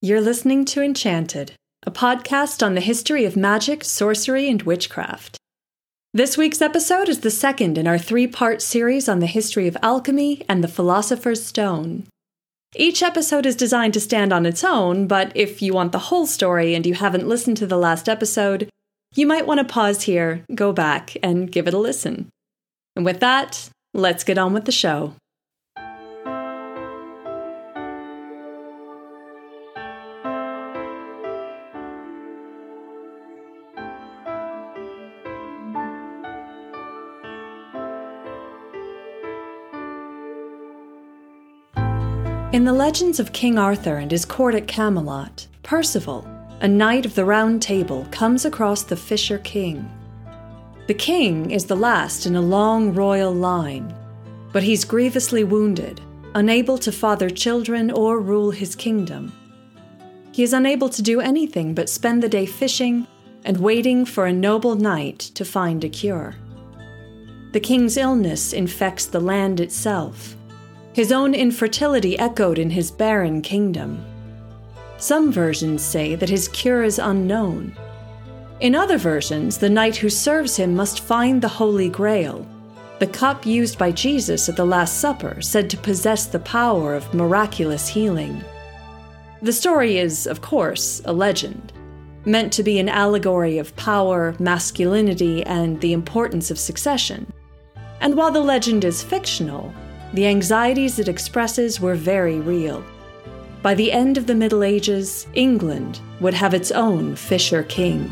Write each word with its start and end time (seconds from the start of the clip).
You're 0.00 0.20
listening 0.20 0.64
to 0.66 0.80
Enchanted, 0.80 1.54
a 1.84 1.90
podcast 1.90 2.64
on 2.64 2.76
the 2.76 2.80
history 2.80 3.24
of 3.24 3.36
magic, 3.36 3.82
sorcery, 3.82 4.48
and 4.48 4.62
witchcraft. 4.62 5.36
This 6.14 6.38
week's 6.38 6.62
episode 6.62 7.08
is 7.08 7.22
the 7.22 7.32
second 7.32 7.76
in 7.76 7.88
our 7.88 7.98
three 7.98 8.28
part 8.28 8.62
series 8.62 9.08
on 9.08 9.18
the 9.18 9.26
history 9.26 9.66
of 9.66 9.76
alchemy 9.82 10.44
and 10.48 10.62
the 10.62 10.68
Philosopher's 10.68 11.44
Stone. 11.44 12.06
Each 12.76 13.02
episode 13.02 13.44
is 13.44 13.56
designed 13.56 13.92
to 13.94 14.00
stand 14.00 14.32
on 14.32 14.46
its 14.46 14.62
own, 14.62 15.08
but 15.08 15.32
if 15.34 15.60
you 15.60 15.74
want 15.74 15.90
the 15.90 15.98
whole 15.98 16.28
story 16.28 16.76
and 16.76 16.86
you 16.86 16.94
haven't 16.94 17.26
listened 17.26 17.56
to 17.56 17.66
the 17.66 17.76
last 17.76 18.08
episode, 18.08 18.70
you 19.16 19.26
might 19.26 19.48
want 19.48 19.58
to 19.58 19.64
pause 19.64 20.02
here, 20.02 20.44
go 20.54 20.72
back, 20.72 21.16
and 21.24 21.50
give 21.50 21.66
it 21.66 21.74
a 21.74 21.78
listen. 21.78 22.28
And 22.94 23.04
with 23.04 23.18
that, 23.18 23.68
let's 23.94 24.22
get 24.22 24.38
on 24.38 24.52
with 24.52 24.64
the 24.64 24.70
show. 24.70 25.14
In 42.50 42.64
the 42.64 42.72
legends 42.72 43.20
of 43.20 43.34
King 43.34 43.58
Arthur 43.58 43.98
and 43.98 44.10
his 44.10 44.24
court 44.24 44.54
at 44.54 44.66
Camelot, 44.66 45.46
Percival, 45.62 46.26
a 46.62 46.66
knight 46.66 47.04
of 47.04 47.14
the 47.14 47.26
Round 47.26 47.60
Table, 47.60 48.06
comes 48.10 48.46
across 48.46 48.82
the 48.82 48.96
Fisher 48.96 49.36
King. 49.40 49.86
The 50.86 50.94
king 50.94 51.50
is 51.50 51.66
the 51.66 51.76
last 51.76 52.24
in 52.24 52.36
a 52.36 52.40
long 52.40 52.94
royal 52.94 53.34
line, 53.34 53.94
but 54.50 54.62
he's 54.62 54.86
grievously 54.86 55.44
wounded, 55.44 56.00
unable 56.34 56.78
to 56.78 56.90
father 56.90 57.28
children 57.28 57.90
or 57.90 58.18
rule 58.18 58.50
his 58.50 58.74
kingdom. 58.74 59.30
He 60.32 60.42
is 60.42 60.54
unable 60.54 60.88
to 60.88 61.02
do 61.02 61.20
anything 61.20 61.74
but 61.74 61.90
spend 61.90 62.22
the 62.22 62.30
day 62.30 62.46
fishing 62.46 63.06
and 63.44 63.58
waiting 63.58 64.06
for 64.06 64.24
a 64.24 64.32
noble 64.32 64.74
knight 64.74 65.18
to 65.18 65.44
find 65.44 65.84
a 65.84 65.90
cure. 65.90 66.34
The 67.52 67.60
king's 67.60 67.98
illness 67.98 68.54
infects 68.54 69.04
the 69.04 69.20
land 69.20 69.60
itself 69.60 70.34
his 70.98 71.12
own 71.12 71.32
infertility 71.32 72.18
echoed 72.18 72.58
in 72.58 72.70
his 72.70 72.90
barren 72.90 73.40
kingdom. 73.40 74.04
Some 74.96 75.30
versions 75.30 75.80
say 75.80 76.16
that 76.16 76.28
his 76.28 76.48
cure 76.48 76.82
is 76.82 76.98
unknown. 76.98 77.72
In 78.58 78.74
other 78.74 78.98
versions, 78.98 79.58
the 79.58 79.70
knight 79.70 79.94
who 79.94 80.10
serves 80.10 80.56
him 80.56 80.74
must 80.74 80.98
find 80.98 81.40
the 81.40 81.46
Holy 81.46 81.88
Grail, 81.88 82.44
the 82.98 83.06
cup 83.06 83.46
used 83.46 83.78
by 83.78 83.92
Jesus 83.92 84.48
at 84.48 84.56
the 84.56 84.64
Last 84.64 84.98
Supper, 84.98 85.40
said 85.40 85.70
to 85.70 85.76
possess 85.76 86.26
the 86.26 86.40
power 86.40 86.96
of 86.96 87.14
miraculous 87.14 87.86
healing. 87.86 88.42
The 89.40 89.52
story 89.52 89.98
is, 89.98 90.26
of 90.26 90.40
course, 90.40 91.00
a 91.04 91.12
legend, 91.12 91.72
meant 92.24 92.52
to 92.54 92.64
be 92.64 92.80
an 92.80 92.88
allegory 92.88 93.58
of 93.58 93.76
power, 93.76 94.34
masculinity, 94.40 95.44
and 95.44 95.80
the 95.80 95.92
importance 95.92 96.50
of 96.50 96.58
succession. 96.58 97.32
And 98.00 98.16
while 98.16 98.32
the 98.32 98.40
legend 98.40 98.84
is 98.84 99.00
fictional, 99.00 99.72
the 100.14 100.26
anxieties 100.26 100.98
it 100.98 101.08
expresses 101.08 101.80
were 101.80 101.94
very 101.94 102.40
real. 102.40 102.84
By 103.62 103.74
the 103.74 103.92
end 103.92 104.16
of 104.16 104.26
the 104.26 104.34
Middle 104.34 104.62
Ages, 104.62 105.26
England 105.34 106.00
would 106.20 106.34
have 106.34 106.54
its 106.54 106.70
own 106.70 107.16
Fisher 107.16 107.62
King. 107.64 108.10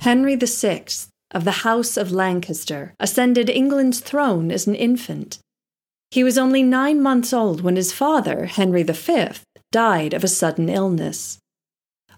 Henry 0.00 0.34
VI 0.34 0.84
of 1.30 1.44
the 1.44 1.62
House 1.62 1.96
of 1.96 2.10
Lancaster 2.10 2.92
ascended 2.98 3.48
England's 3.48 4.00
throne 4.00 4.50
as 4.50 4.66
an 4.66 4.74
infant. 4.74 5.38
He 6.10 6.24
was 6.24 6.36
only 6.36 6.62
nine 6.62 7.00
months 7.00 7.32
old 7.32 7.62
when 7.62 7.76
his 7.76 7.92
father, 7.92 8.46
Henry 8.46 8.82
V, 8.82 9.28
died 9.70 10.12
of 10.12 10.24
a 10.24 10.28
sudden 10.28 10.68
illness. 10.68 11.38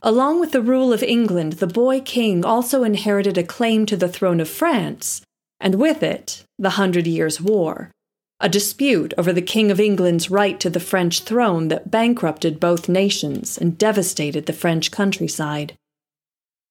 Along 0.07 0.39
with 0.39 0.53
the 0.53 0.61
rule 0.61 0.93
of 0.93 1.03
England, 1.03 1.55
the 1.55 1.67
boy 1.67 1.99
king 1.99 2.45
also 2.45 2.85
inherited 2.85 3.39
a 3.39 3.43
claim 3.43 3.87
to 3.87 3.97
the 3.97 4.07
throne 4.07 4.39
of 4.39 4.51
France, 4.51 5.23
and 5.59 5.77
with 5.77 6.03
it, 6.03 6.45
the 6.59 6.77
Hundred 6.77 7.07
Years' 7.07 7.41
War, 7.41 7.91
a 8.39 8.51
dispute 8.51 9.15
over 9.17 9.33
the 9.33 9.41
King 9.41 9.71
of 9.71 9.81
England's 9.81 10.31
right 10.31 10.61
to 10.61 10.69
the 10.69 10.79
French 10.79 11.21
throne 11.21 11.69
that 11.69 11.91
bankrupted 11.91 12.61
both 12.61 12.87
nations 12.87 13.57
and 13.57 13.79
devastated 13.79 14.45
the 14.45 14.53
French 14.53 14.91
countryside. 14.91 15.73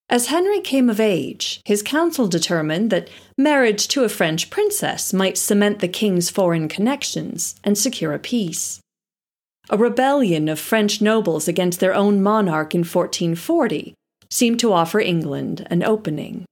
As 0.09 0.27
Henry 0.27 0.61
came 0.61 0.87
of 0.87 0.99
age, 0.99 1.59
his 1.65 1.81
council 1.81 2.27
determined 2.27 2.91
that 2.91 3.09
marriage 3.35 3.87
to 3.87 4.03
a 4.03 4.09
French 4.09 4.51
princess 4.51 5.11
might 5.11 5.39
cement 5.39 5.79
the 5.79 5.87
king's 5.87 6.29
foreign 6.29 6.67
connections 6.67 7.55
and 7.63 7.79
secure 7.79 8.13
a 8.13 8.19
peace. 8.19 8.79
A 9.69 9.77
rebellion 9.77 10.49
of 10.49 10.59
French 10.59 11.01
nobles 11.01 11.47
against 11.47 11.79
their 11.79 11.95
own 11.95 12.21
monarch 12.21 12.75
in 12.75 12.81
1440 12.81 13.93
seemed 14.29 14.59
to 14.59 14.73
offer 14.73 14.99
England 14.99 15.65
an 15.69 15.83
opening. 15.83 16.43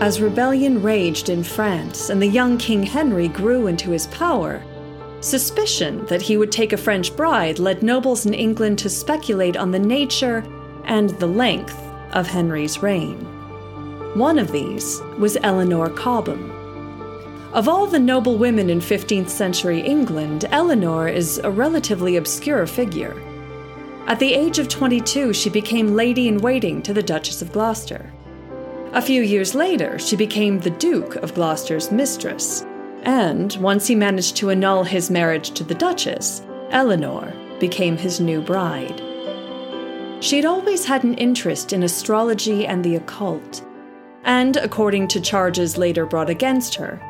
As 0.00 0.20
rebellion 0.20 0.80
raged 0.80 1.28
in 1.28 1.42
France 1.42 2.08
and 2.08 2.22
the 2.22 2.28
young 2.28 2.56
King 2.56 2.84
Henry 2.84 3.26
grew 3.26 3.66
into 3.66 3.90
his 3.90 4.06
power, 4.06 4.62
suspicion 5.20 6.06
that 6.06 6.22
he 6.22 6.36
would 6.36 6.52
take 6.52 6.72
a 6.72 6.76
French 6.76 7.16
bride 7.16 7.58
led 7.58 7.82
nobles 7.82 8.26
in 8.26 8.32
England 8.32 8.78
to 8.78 8.88
speculate 8.88 9.56
on 9.56 9.72
the 9.72 9.78
nature 9.80 10.44
and 10.84 11.10
the 11.18 11.26
length 11.26 11.76
of 12.12 12.28
Henry's 12.28 12.80
reign. 12.80 13.39
One 14.14 14.40
of 14.40 14.50
these 14.50 15.00
was 15.18 15.38
Eleanor 15.44 15.88
Cobham. 15.88 16.50
Of 17.52 17.68
all 17.68 17.86
the 17.86 18.00
noble 18.00 18.38
women 18.38 18.68
in 18.68 18.80
15th 18.80 19.28
century 19.28 19.80
England, 19.80 20.46
Eleanor 20.50 21.06
is 21.06 21.38
a 21.38 21.50
relatively 21.50 22.16
obscure 22.16 22.66
figure. 22.66 23.14
At 24.08 24.18
the 24.18 24.34
age 24.34 24.58
of 24.58 24.68
22, 24.68 25.32
she 25.32 25.48
became 25.48 25.94
lady 25.94 26.26
in 26.26 26.38
waiting 26.38 26.82
to 26.82 26.92
the 26.92 27.04
Duchess 27.04 27.40
of 27.40 27.52
Gloucester. 27.52 28.12
A 28.94 29.00
few 29.00 29.22
years 29.22 29.54
later, 29.54 29.96
she 30.00 30.16
became 30.16 30.58
the 30.58 30.70
Duke 30.70 31.14
of 31.14 31.34
Gloucester's 31.34 31.92
mistress. 31.92 32.66
And 33.04 33.54
once 33.60 33.86
he 33.86 33.94
managed 33.94 34.36
to 34.38 34.50
annul 34.50 34.82
his 34.82 35.08
marriage 35.08 35.52
to 35.52 35.62
the 35.62 35.76
Duchess, 35.76 36.42
Eleanor 36.70 37.32
became 37.60 37.96
his 37.96 38.18
new 38.18 38.40
bride. 38.40 39.00
She 40.18 40.34
had 40.34 40.44
always 40.44 40.84
had 40.84 41.04
an 41.04 41.14
interest 41.14 41.72
in 41.72 41.84
astrology 41.84 42.66
and 42.66 42.84
the 42.84 42.96
occult, 42.96 43.64
and 44.24 44.56
according 44.56 45.08
to 45.08 45.20
charges 45.20 45.78
later 45.78 46.06
brought 46.06 46.30
against 46.30 46.74
her, 46.74 47.00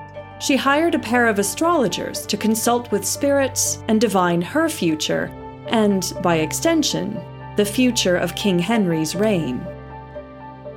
she 0.41 0.56
hired 0.56 0.94
a 0.94 0.98
pair 0.98 1.26
of 1.26 1.38
astrologers 1.38 2.25
to 2.26 2.37
consult 2.37 2.91
with 2.91 3.04
spirits 3.04 3.82
and 3.88 4.00
divine 4.00 4.41
her 4.41 4.69
future, 4.69 5.31
and, 5.66 6.12
by 6.22 6.37
extension, 6.37 7.21
the 7.56 7.65
future 7.65 8.16
of 8.16 8.34
King 8.34 8.59
Henry's 8.59 9.15
reign. 9.15 9.65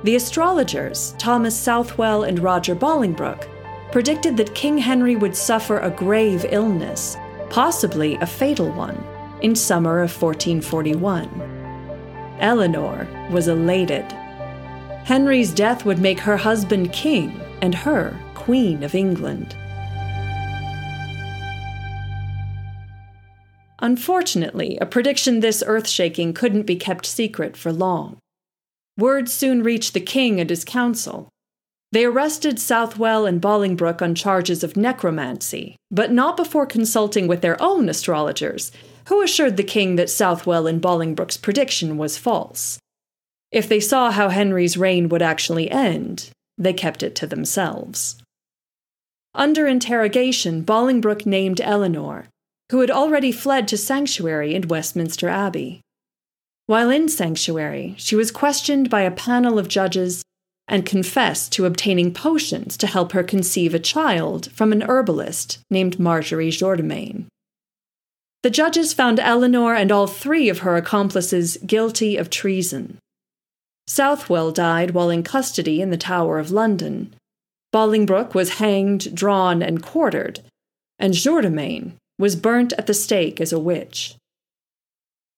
The 0.02 0.16
astrologers, 0.16 1.14
Thomas 1.16 1.58
Southwell 1.58 2.24
and 2.24 2.38
Roger 2.38 2.74
Bolingbroke, 2.74 3.48
predicted 3.90 4.36
that 4.36 4.54
King 4.54 4.76
Henry 4.76 5.16
would 5.16 5.34
suffer 5.34 5.78
a 5.78 5.90
grave 5.90 6.44
illness, 6.50 7.16
possibly 7.48 8.16
a 8.16 8.26
fatal 8.26 8.70
one, 8.72 9.02
in 9.40 9.54
summer 9.54 10.02
of 10.02 10.10
1441. 10.20 11.28
Eleanor 12.40 13.08
was 13.30 13.48
elated 13.48 14.04
Henry's 15.04 15.52
death 15.52 15.84
would 15.84 15.98
make 15.98 16.20
her 16.20 16.38
husband 16.38 16.92
king 16.92 17.38
and 17.60 17.74
her 17.74 18.18
Queen 18.34 18.82
of 18.82 18.94
England. 18.94 19.54
Unfortunately, 23.80 24.78
a 24.80 24.86
prediction 24.86 25.40
this 25.40 25.62
earth 25.66 25.86
shaking 25.86 26.32
couldn't 26.32 26.62
be 26.62 26.76
kept 26.76 27.04
secret 27.04 27.54
for 27.54 27.70
long. 27.70 28.16
Word 28.96 29.28
soon 29.28 29.62
reached 29.62 29.92
the 29.92 30.00
king 30.00 30.40
and 30.40 30.48
his 30.48 30.64
council. 30.64 31.28
They 31.92 32.06
arrested 32.06 32.58
Southwell 32.58 33.26
and 33.26 33.42
Bolingbroke 33.42 34.00
on 34.00 34.14
charges 34.14 34.64
of 34.64 34.74
necromancy, 34.74 35.76
but 35.90 36.12
not 36.12 36.36
before 36.36 36.64
consulting 36.64 37.28
with 37.28 37.42
their 37.42 37.60
own 37.62 37.90
astrologers, 37.90 38.72
who 39.08 39.20
assured 39.20 39.58
the 39.58 39.64
king 39.64 39.96
that 39.96 40.08
Southwell 40.08 40.66
and 40.66 40.80
Bolingbroke's 40.80 41.36
prediction 41.36 41.98
was 41.98 42.16
false. 42.16 42.78
If 43.50 43.68
they 43.68 43.80
saw 43.80 44.10
how 44.10 44.28
Henry's 44.28 44.76
reign 44.76 45.08
would 45.08 45.22
actually 45.22 45.70
end, 45.70 46.30
they 46.58 46.72
kept 46.72 47.02
it 47.02 47.14
to 47.16 47.26
themselves. 47.26 48.16
Under 49.34 49.66
interrogation, 49.66 50.62
Bolingbroke 50.62 51.26
named 51.26 51.60
Eleanor, 51.60 52.26
who 52.70 52.80
had 52.80 52.90
already 52.90 53.32
fled 53.32 53.68
to 53.68 53.76
sanctuary 53.76 54.54
in 54.54 54.68
Westminster 54.68 55.28
Abbey. 55.28 55.80
While 56.66 56.88
in 56.90 57.08
sanctuary, 57.08 57.94
she 57.98 58.16
was 58.16 58.30
questioned 58.30 58.88
by 58.88 59.02
a 59.02 59.10
panel 59.10 59.58
of 59.58 59.68
judges 59.68 60.22
and 60.66 60.86
confessed 60.86 61.52
to 61.52 61.66
obtaining 61.66 62.14
potions 62.14 62.76
to 62.78 62.86
help 62.86 63.12
her 63.12 63.22
conceive 63.22 63.74
a 63.74 63.78
child 63.78 64.50
from 64.52 64.72
an 64.72 64.82
herbalist 64.82 65.58
named 65.70 65.98
Marjorie 65.98 66.50
Jourdemain. 66.50 67.26
The 68.42 68.50
judges 68.50 68.92
found 68.92 69.20
Eleanor 69.20 69.74
and 69.74 69.92
all 69.92 70.06
three 70.06 70.48
of 70.48 70.60
her 70.60 70.76
accomplices 70.76 71.58
guilty 71.66 72.16
of 72.16 72.30
treason. 72.30 72.98
Southwell 73.86 74.50
died 74.50 74.92
while 74.92 75.10
in 75.10 75.22
custody 75.22 75.80
in 75.80 75.90
the 75.90 75.96
Tower 75.96 76.38
of 76.38 76.50
London. 76.50 77.14
Bolingbroke 77.72 78.34
was 78.34 78.54
hanged, 78.54 79.14
drawn, 79.14 79.62
and 79.62 79.82
quartered, 79.82 80.40
and 80.98 81.14
Jourdemain 81.14 81.94
was 82.18 82.36
burnt 82.36 82.72
at 82.74 82.86
the 82.86 82.94
stake 82.94 83.40
as 83.40 83.52
a 83.52 83.58
witch. 83.58 84.16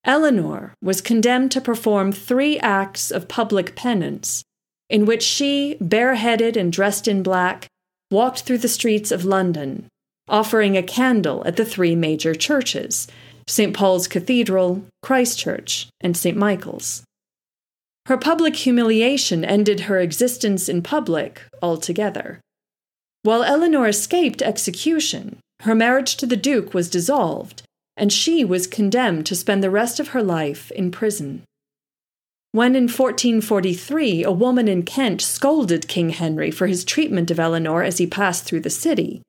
Eleanor 0.05 0.75
was 0.83 1.01
condemned 1.01 1.51
to 1.53 1.61
perform 1.61 2.13
three 2.13 2.59
acts 2.61 3.11
of 3.11 3.27
public 3.27 3.75
penance, 3.75 4.45
in 4.89 5.05
which 5.05 5.23
she, 5.23 5.77
bareheaded 5.81 6.57
and 6.57 6.73
dressed 6.73 7.09
in 7.09 7.23
black, 7.23 7.67
walked 8.11 8.43
through 8.43 8.59
the 8.59 8.69
streets 8.69 9.11
of 9.11 9.25
London, 9.25 9.89
offering 10.29 10.77
a 10.77 10.83
candle 10.83 11.43
at 11.45 11.57
the 11.57 11.65
three 11.65 11.97
major 11.97 12.35
churches 12.35 13.09
St. 13.49 13.75
Paul's 13.75 14.09
Cathedral, 14.09 14.85
Christ 15.03 15.39
Church, 15.39 15.89
and 16.01 16.17
St. 16.17 16.37
Michael's. 16.37 17.03
Her 18.07 18.17
public 18.17 18.55
humiliation 18.55 19.45
ended 19.45 19.81
her 19.81 19.99
existence 19.99 20.69
in 20.69 20.83
public 20.83 21.43
altogether. 21.61 22.41
While 23.23 23.43
Eleanor 23.43 23.89
escaped 23.89 24.43
execution, 24.43 25.41
her 25.63 25.75
marriage 25.75 26.17
to 26.19 26.27
the 26.27 26.37
Duke 26.37 26.73
was 26.73 26.89
dissolved, 26.89 27.63
and 27.97 28.13
she 28.13 28.45
was 28.45 28.69
condemned 28.69 29.27
to 29.27 29.35
spend 29.35 29.61
the 29.61 29.71
rest 29.71 29.99
of 29.99 30.09
her 30.09 30.23
life 30.23 30.71
in 30.71 30.93
prison. 30.93 31.43
When 32.53 32.77
in 32.77 32.85
1443 32.85 34.23
a 34.23 34.31
woman 34.31 34.69
in 34.69 34.85
Kent 34.85 35.21
scolded 35.21 35.89
King 35.89 36.11
Henry 36.11 36.53
for 36.53 36.69
his 36.69 36.85
treatment 36.85 37.33
of 37.33 37.41
Eleanor 37.41 37.83
as 37.83 37.99
he 37.99 38.07
passed 38.07 38.45
through 38.45 38.61
the 38.61 38.71
city, 38.71 39.23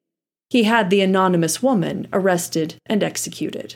he 0.51 0.63
had 0.63 0.91
the 0.91 1.01
anonymous 1.01 1.63
woman 1.63 2.07
arrested 2.13 2.75
and 2.85 3.01
executed. 3.01 3.75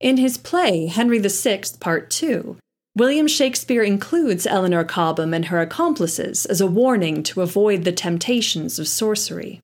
In 0.00 0.16
his 0.16 0.38
play, 0.38 0.86
Henry 0.86 1.18
VI, 1.18 1.62
Part 1.78 2.10
2, 2.10 2.56
William 2.94 3.26
Shakespeare 3.26 3.82
includes 3.82 4.46
Eleanor 4.46 4.84
Cobham 4.84 5.32
and 5.32 5.46
her 5.46 5.62
accomplices 5.62 6.44
as 6.44 6.60
a 6.60 6.66
warning 6.66 7.22
to 7.22 7.40
avoid 7.40 7.84
the 7.84 7.92
temptations 7.92 8.78
of 8.78 8.86
sorcery. 8.86 9.60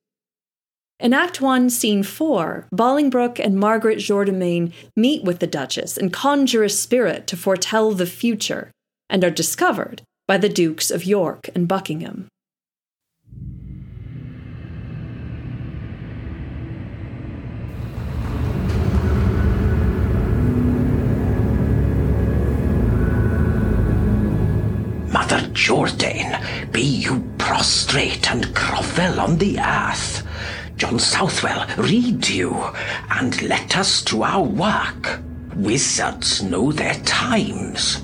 In 0.98 1.12
Act 1.12 1.40
1, 1.40 1.68
Scene 1.68 2.02
4, 2.02 2.68
Bolingbroke 2.74 3.38
and 3.38 3.56
Margaret 3.56 3.98
Jourdemain 3.98 4.72
meet 4.96 5.24
with 5.24 5.40
the 5.40 5.46
Duchess 5.46 5.98
and 5.98 6.12
conjure 6.12 6.64
a 6.64 6.70
spirit 6.70 7.26
to 7.26 7.36
foretell 7.36 7.92
the 7.92 8.06
future, 8.06 8.70
and 9.10 9.22
are 9.22 9.30
discovered 9.30 10.02
by 10.26 10.38
the 10.38 10.48
Dukes 10.48 10.90
of 10.90 11.04
York 11.04 11.50
and 11.54 11.68
Buckingham. 11.68 12.28
Mother 25.18 25.50
Jourdain, 25.52 26.70
be 26.70 26.80
you 26.80 27.28
prostrate 27.38 28.30
and 28.30 28.54
grovel 28.54 29.18
on 29.18 29.38
the 29.38 29.58
earth. 29.58 30.24
John 30.76 31.00
Southwell, 31.00 31.66
read 31.76 32.28
you, 32.28 32.54
and 33.10 33.42
let 33.42 33.76
us 33.76 34.00
to 34.04 34.22
our 34.22 34.44
work. 34.44 35.18
Wizards 35.56 36.40
know 36.44 36.70
their 36.70 36.94
times. 37.02 38.00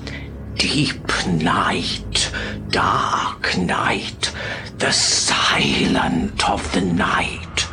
Deep 0.55 1.07
night, 1.27 2.29
dark 2.67 3.57
night, 3.59 4.33
the 4.77 4.91
silent 4.91 6.49
of 6.49 6.69
the 6.73 6.81
night 6.81 7.64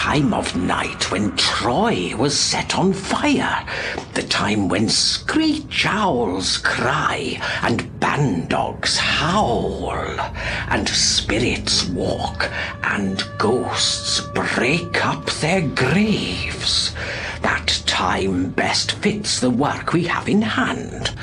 time 0.00 0.32
of 0.32 0.56
night 0.56 1.10
when 1.10 1.36
Troy 1.36 2.16
was 2.16 2.34
set 2.34 2.78
on 2.78 2.90
fire, 2.90 3.66
the 4.14 4.22
time 4.22 4.66
when 4.66 4.88
screech 4.88 5.84
owls 5.84 6.56
cry, 6.56 7.38
and 7.60 7.82
bandogs 8.00 8.96
howl, 8.96 9.92
and 10.70 10.88
spirits 10.88 11.84
walk, 11.90 12.50
and 12.82 13.22
ghosts 13.36 14.22
break 14.32 15.04
up 15.04 15.26
their 15.42 15.60
graves. 15.68 16.94
That 17.42 17.82
time 17.84 18.52
best 18.52 18.92
fits 18.92 19.38
the 19.38 19.50
work 19.50 19.92
we 19.92 20.04
have 20.04 20.30
in 20.30 20.40
hand. 20.40 21.14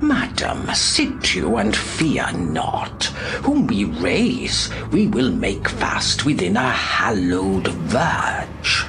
Madam, 0.00 0.72
sit 0.74 1.34
you 1.34 1.56
and 1.56 1.74
fear 1.74 2.30
not. 2.32 3.06
Whom 3.42 3.66
we 3.66 3.82
raise, 3.84 4.70
we 4.92 5.08
will 5.08 5.32
make 5.32 5.68
fast 5.68 6.24
within 6.24 6.56
a 6.56 6.70
hallowed 6.70 7.66
verge. 7.66 8.86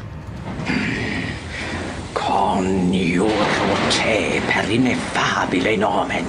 Coniuro 2.13 3.89
te 3.89 4.39
per 4.51 4.69
ineffabile 4.69 5.77
nomen, 5.77 6.27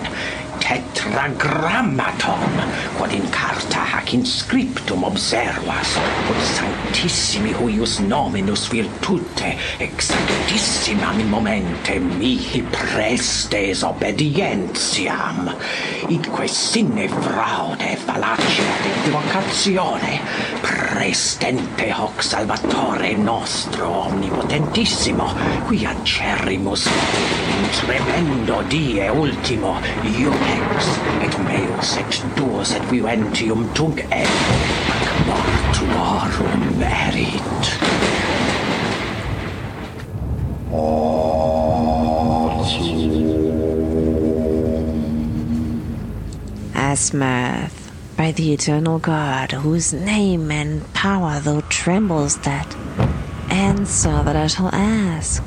tetragrammaton 0.61 2.97
quod 2.97 3.12
in 3.12 3.29
carta 3.31 3.85
ac 4.00 4.14
inscriptum 4.17 5.05
observas, 5.05 5.91
ut 6.32 6.41
sanctissimi 6.55 7.52
huius 7.58 7.99
nominus 8.00 8.64
virtute, 8.73 9.52
exactissimam 9.85 11.20
in 11.20 11.29
momente 11.29 11.99
mihi 12.00 12.62
prestes 12.73 13.82
obedientiam, 13.85 15.50
idque 16.08 16.49
sine 16.49 17.08
fraude 17.12 17.91
fallacia 18.06 18.70
de 18.85 18.94
divocatione, 19.05 20.14
prestente 20.64 21.91
hoc 21.93 22.25
salvatore 22.25 23.12
nostro 23.20 23.91
omnipotentissimo, 24.06 25.29
qui 25.69 25.85
acerrimus 25.85 26.87
in 26.88 27.69
tremendo 27.82 28.62
die 28.73 29.11
ultimo, 29.12 29.76
iunex, 30.17 30.88
et 31.20 31.38
meus 31.44 31.97
et 32.00 32.23
duos 32.37 32.75
et 32.75 32.91
viventium 32.91 33.69
et 33.98 34.06
ac 34.12 35.08
mortuorum 35.26 36.78
merit 36.78 37.90
Asmath, 46.75 47.92
by 48.16 48.32
the 48.32 48.52
eternal 48.52 48.98
God, 48.98 49.52
whose 49.52 49.92
name 49.92 50.50
and 50.50 50.92
power 50.92 51.38
thou 51.40 51.60
trembles 51.69 52.37
that, 52.38 52.76
answer 53.48 54.22
that 54.25 54.34
I 54.37 54.48
shall 54.48 54.75
ask. 54.75 55.46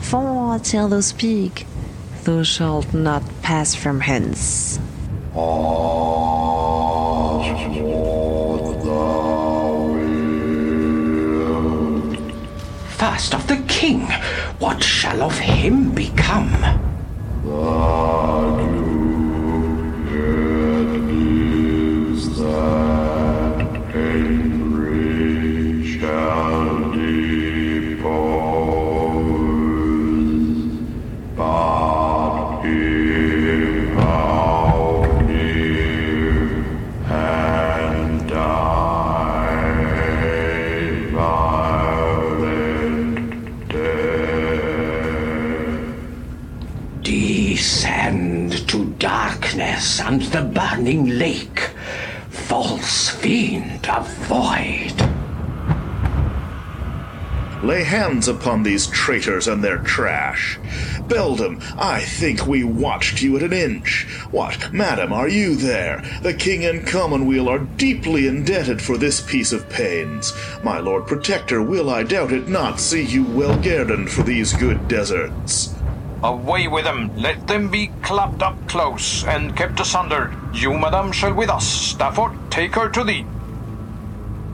For 0.00 0.58
till 0.58 0.88
thou 0.88 1.00
speak, 1.00 1.66
thou 2.24 2.42
shalt 2.42 2.92
not 2.92 3.22
pass 3.42 3.74
from 3.74 4.00
hence. 4.00 4.80
First 13.00 13.34
of 13.34 13.46
the 13.46 13.56
king, 13.66 14.02
what 14.58 14.84
shall 14.84 15.22
of 15.22 15.38
him 15.38 15.94
become? 15.94 16.52
Ah, 17.46 18.79
darkness 49.50 50.00
and 50.00 50.22
the 50.22 50.42
burning 50.42 51.18
lake. 51.18 51.70
False 52.28 53.08
fiend, 53.08 53.84
avoid. 53.88 54.94
Lay 57.62 57.82
hands 57.82 58.28
upon 58.28 58.62
these 58.62 58.86
traitors 58.86 59.48
and 59.48 59.62
their 59.62 59.78
trash. 59.78 60.58
Beldam, 61.08 61.60
I 61.76 62.00
think 62.00 62.46
we 62.46 62.64
watched 62.64 63.20
you 63.20 63.36
at 63.36 63.42
an 63.42 63.52
inch. 63.52 64.06
What, 64.30 64.72
madam, 64.72 65.12
are 65.12 65.28
you 65.28 65.56
there? 65.56 66.02
The 66.22 66.32
king 66.32 66.64
and 66.64 66.86
commonweal 66.86 67.48
are 67.48 67.58
deeply 67.58 68.28
indebted 68.28 68.80
for 68.80 68.96
this 68.96 69.20
piece 69.20 69.52
of 69.52 69.68
pains. 69.68 70.32
My 70.62 70.78
lord 70.78 71.06
protector 71.06 71.60
will, 71.60 71.90
I 71.90 72.04
doubt 72.04 72.32
it 72.32 72.48
not, 72.48 72.80
see 72.80 73.04
you 73.04 73.24
well 73.24 73.58
guerdoned 73.60 74.10
for 74.10 74.22
these 74.22 74.54
good 74.54 74.86
deserts. 74.88 75.69
Away 76.22 76.68
with 76.68 76.84
them! 76.84 77.10
Let 77.16 77.46
them 77.46 77.70
be 77.70 77.88
clapped 78.02 78.42
up 78.42 78.56
close 78.68 79.24
and 79.24 79.56
kept 79.56 79.80
asunder. 79.80 80.34
You, 80.52 80.76
madam, 80.76 81.12
shall 81.12 81.32
with 81.32 81.48
us. 81.48 81.66
Stafford, 81.66 82.32
take 82.50 82.74
her 82.74 82.88
to 82.90 83.04
thee. 83.04 83.24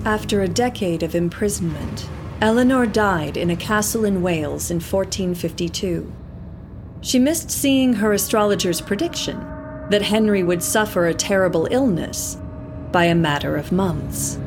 After 0.04 0.42
a 0.42 0.48
decade 0.48 1.02
of 1.02 1.16
imprisonment, 1.16 2.08
Eleanor 2.40 2.86
died 2.86 3.36
in 3.36 3.50
a 3.50 3.56
castle 3.56 4.04
in 4.04 4.22
Wales 4.22 4.70
in 4.70 4.76
1452. 4.76 6.12
She 7.00 7.18
missed 7.18 7.50
seeing 7.50 7.94
her 7.94 8.12
astrologer's 8.12 8.80
prediction 8.80 9.38
that 9.90 10.02
Henry 10.02 10.42
would 10.42 10.62
suffer 10.62 11.06
a 11.06 11.14
terrible 11.14 11.66
illness 11.70 12.36
by 12.92 13.04
a 13.04 13.14
matter 13.14 13.56
of 13.56 13.72
months. 13.72 14.38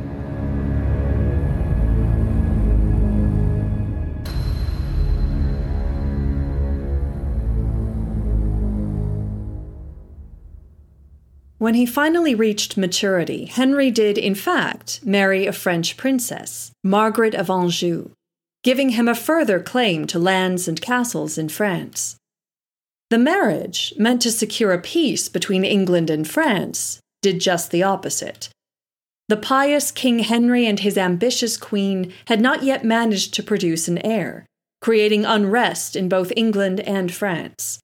When 11.60 11.74
he 11.74 11.86
finally 11.86 12.34
reached 12.34 12.78
maturity, 12.78 13.44
Henry 13.44 13.92
did, 13.92 14.18
in 14.18 14.34
fact, 14.34 15.01
marry 15.06 15.46
a 15.46 15.51
French 15.51 15.98
princess, 15.98 16.72
Margaret 16.86 17.36
of 17.36 17.50
Anjou, 17.50 18.12
giving 18.63 18.92
him 18.92 19.10
a 19.10 19.13
further 19.13 19.60
claim 19.60 20.08
to 20.08 20.18
lands 20.20 20.70
and 20.70 20.82
castles 20.82 21.38
in 21.38 21.50
France. 21.50 22.16
The 23.10 23.18
marriage, 23.18 23.94
meant 23.98 24.22
to 24.22 24.32
secure 24.32 24.72
a 24.72 24.82
peace 24.82 25.28
between 25.28 25.66
England 25.66 26.10
and 26.10 26.25
France, 26.25 27.01
did 27.22 27.42
just 27.42 27.72
the 27.72 27.84
opposite. 27.84 28.48
The 29.28 29.36
pious 29.36 29.92
King 29.92 30.20
Henry 30.20 30.66
and 30.66 30.80
his 30.80 30.98
ambitious 30.98 31.58
queen 31.58 32.13
had 32.28 32.39
not 32.39 32.63
yet 32.63 32.86
managed 32.86 33.34
to 33.34 33.44
produce 33.44 33.89
an 33.89 33.98
heir, 33.98 34.46
creating 34.82 35.25
unrest 35.25 35.98
in 35.98 36.08
both 36.08 36.32
England 36.38 36.80
and 36.80 37.13
France. 37.13 37.80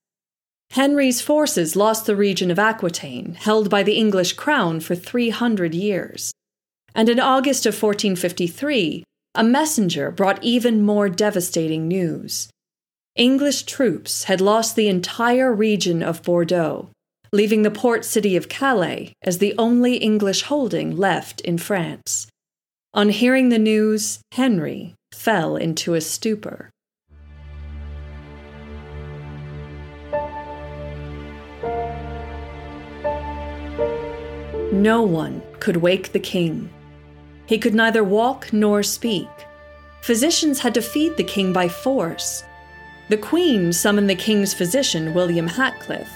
Henry's 0.71 1.21
forces 1.21 1.75
lost 1.75 2.05
the 2.05 2.15
region 2.15 2.51
of 2.51 2.59
Aquitaine, 2.59 3.35
held 3.35 3.69
by 3.69 3.83
the 3.83 3.95
English 3.95 4.33
crown 4.33 4.79
for 4.79 4.95
300 4.95 5.73
years. 5.73 6.33
And 6.93 7.09
in 7.09 7.19
August 7.19 7.65
of 7.65 7.73
1453, 7.73 9.03
a 9.35 9.43
messenger 9.43 10.11
brought 10.11 10.43
even 10.43 10.81
more 10.81 11.09
devastating 11.09 11.87
news. 11.87 12.49
English 13.15 13.63
troops 13.63 14.25
had 14.25 14.41
lost 14.41 14.75
the 14.75 14.89
entire 14.89 15.53
region 15.53 16.03
of 16.03 16.23
Bordeaux, 16.23 16.89
leaving 17.31 17.63
the 17.63 17.71
port 17.71 18.03
city 18.03 18.35
of 18.35 18.49
Calais 18.49 19.13
as 19.21 19.37
the 19.37 19.53
only 19.57 19.97
English 19.97 20.43
holding 20.43 20.95
left 20.95 21.41
in 21.41 21.57
France. 21.57 22.27
On 22.93 23.09
hearing 23.09 23.49
the 23.49 23.59
news, 23.59 24.19
Henry 24.31 24.93
fell 25.13 25.57
into 25.57 25.93
a 25.93 26.01
stupor. 26.01 26.69
No 34.81 35.03
one 35.03 35.41
could 35.61 35.77
wake 35.77 36.11
the 36.11 36.19
king. 36.19 36.69
He 37.45 37.57
could 37.57 37.73
neither 37.73 38.03
walk 38.03 38.51
nor 38.51 38.83
speak. 38.83 39.29
Physicians 40.01 40.59
had 40.59 40.73
to 40.73 40.81
feed 40.81 41.15
the 41.15 41.23
king 41.23 41.53
by 41.53 41.69
force. 41.69 42.43
The 43.09 43.17
queen 43.17 43.71
summoned 43.71 44.09
the 44.09 44.15
king's 44.15 44.53
physician, 44.53 45.13
William 45.13 45.47
Hatcliffe. 45.47 46.11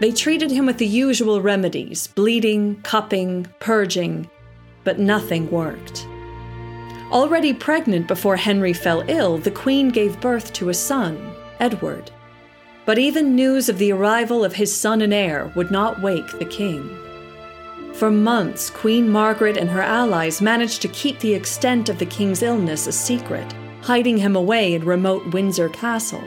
They 0.00 0.12
treated 0.12 0.50
him 0.50 0.66
with 0.66 0.76
the 0.76 0.86
usual 0.86 1.40
remedies 1.40 2.06
bleeding, 2.08 2.82
cupping, 2.82 3.46
purging, 3.58 4.28
but 4.84 4.98
nothing 4.98 5.50
worked. 5.50 6.06
Already 7.10 7.54
pregnant 7.54 8.06
before 8.06 8.36
Henry 8.36 8.74
fell 8.74 9.02
ill, 9.08 9.38
the 9.38 9.50
queen 9.50 9.88
gave 9.88 10.20
birth 10.20 10.52
to 10.54 10.68
a 10.68 10.74
son, 10.74 11.34
Edward. 11.58 12.10
But 12.84 12.98
even 12.98 13.34
news 13.34 13.70
of 13.70 13.78
the 13.78 13.92
arrival 13.92 14.44
of 14.44 14.52
his 14.54 14.76
son 14.76 15.00
and 15.00 15.14
heir 15.14 15.50
would 15.56 15.70
not 15.70 16.02
wake 16.02 16.38
the 16.38 16.44
king. 16.44 17.00
For 17.94 18.10
months, 18.10 18.70
Queen 18.70 19.08
Margaret 19.08 19.56
and 19.56 19.70
her 19.70 19.80
allies 19.80 20.42
managed 20.42 20.82
to 20.82 20.88
keep 20.88 21.20
the 21.20 21.32
extent 21.32 21.88
of 21.88 21.98
the 21.98 22.06
king's 22.06 22.42
illness 22.42 22.88
a 22.88 22.92
secret, 22.92 23.54
hiding 23.82 24.16
him 24.16 24.34
away 24.34 24.74
in 24.74 24.84
remote 24.84 25.32
Windsor 25.32 25.68
Castle, 25.68 26.24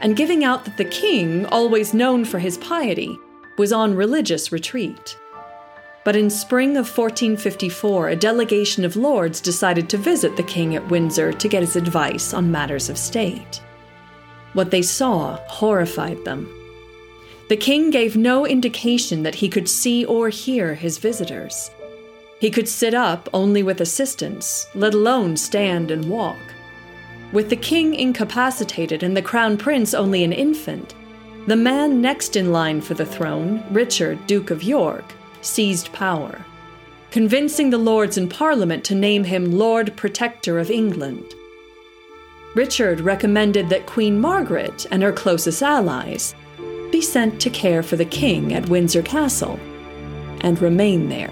and 0.00 0.16
giving 0.16 0.44
out 0.44 0.64
that 0.64 0.76
the 0.76 0.84
king, 0.84 1.44
always 1.46 1.92
known 1.92 2.24
for 2.24 2.38
his 2.38 2.56
piety, 2.58 3.18
was 3.56 3.72
on 3.72 3.96
religious 3.96 4.52
retreat. 4.52 5.18
But 6.04 6.14
in 6.14 6.30
spring 6.30 6.70
of 6.76 6.86
1454, 6.86 8.10
a 8.10 8.16
delegation 8.16 8.84
of 8.84 8.94
lords 8.94 9.40
decided 9.40 9.88
to 9.88 9.98
visit 9.98 10.36
the 10.36 10.44
king 10.44 10.76
at 10.76 10.88
Windsor 10.88 11.32
to 11.32 11.48
get 11.48 11.62
his 11.62 11.74
advice 11.74 12.32
on 12.32 12.52
matters 12.52 12.88
of 12.88 12.96
state. 12.96 13.60
What 14.52 14.70
they 14.70 14.82
saw 14.82 15.36
horrified 15.48 16.24
them. 16.24 16.57
The 17.48 17.56
king 17.56 17.90
gave 17.90 18.14
no 18.14 18.46
indication 18.46 19.22
that 19.22 19.36
he 19.36 19.48
could 19.48 19.68
see 19.68 20.04
or 20.04 20.28
hear 20.28 20.74
his 20.74 20.98
visitors. 20.98 21.70
He 22.40 22.50
could 22.50 22.68
sit 22.68 22.92
up 22.92 23.28
only 23.32 23.62
with 23.62 23.80
assistance, 23.80 24.66
let 24.74 24.92
alone 24.92 25.36
stand 25.36 25.90
and 25.90 26.10
walk. 26.10 26.36
With 27.32 27.48
the 27.48 27.56
king 27.56 27.94
incapacitated 27.94 29.02
and 29.02 29.16
the 29.16 29.22
crown 29.22 29.56
prince 29.56 29.94
only 29.94 30.24
an 30.24 30.32
infant, 30.32 30.94
the 31.46 31.56
man 31.56 32.02
next 32.02 32.36
in 32.36 32.52
line 32.52 32.82
for 32.82 32.92
the 32.92 33.06
throne, 33.06 33.64
Richard, 33.70 34.26
Duke 34.26 34.50
of 34.50 34.62
York, 34.62 35.14
seized 35.40 35.90
power, 35.94 36.44
convincing 37.10 37.70
the 37.70 37.78
lords 37.78 38.18
in 38.18 38.28
Parliament 38.28 38.84
to 38.84 38.94
name 38.94 39.24
him 39.24 39.52
Lord 39.52 39.96
Protector 39.96 40.58
of 40.58 40.70
England. 40.70 41.24
Richard 42.54 43.00
recommended 43.00 43.70
that 43.70 43.86
Queen 43.86 44.20
Margaret 44.20 44.86
and 44.90 45.02
her 45.02 45.12
closest 45.12 45.62
allies 45.62 46.34
be 46.90 47.00
sent 47.00 47.40
to 47.40 47.50
care 47.50 47.82
for 47.82 47.96
the 47.96 48.04
king 48.04 48.54
at 48.54 48.68
Windsor 48.68 49.02
Castle 49.02 49.58
and 50.40 50.60
remain 50.60 51.08
there. 51.08 51.30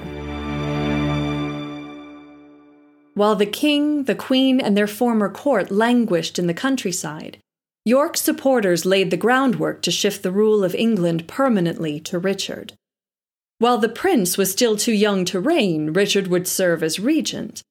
While 3.15 3.37
the 3.37 3.47
king, 3.47 4.05
the 4.05 4.15
queen, 4.15 4.61
and 4.61 4.77
their 4.77 4.87
former 4.87 5.31
court 5.31 5.71
languished 5.71 6.39
in 6.39 6.47
the 6.47 6.55
countryside, 6.55 7.39
York's 7.85 8.21
supporters 8.21 8.85
laid 8.85 9.11
the 9.11 9.17
groundwork 9.17 9.81
to 9.83 9.91
shift 9.91 10.23
the 10.23 10.33
rule 10.33 10.63
of 10.65 10.75
England 10.75 11.27
permanently 11.27 11.99
to 12.01 12.19
Richard. 12.19 12.75
While 13.59 13.79
the 13.79 13.89
prince 13.89 14.37
was 14.37 14.53
still 14.53 14.77
too 14.77 14.93
young 14.93 15.25
to 15.27 15.41
reign, 15.41 15.93
Richard 15.93 16.27
would 16.27 16.47
serve 16.47 16.83
as 16.83 17.01
regent. 17.01 17.63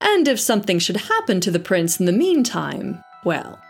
And 0.00 0.26
if 0.26 0.40
something 0.40 0.78
should 0.78 0.96
happen 0.96 1.40
to 1.42 1.50
the 1.52 1.60
prince 1.60 2.00
in 2.00 2.06
the 2.06 2.12
meantime, 2.12 3.04
well, 3.24 3.60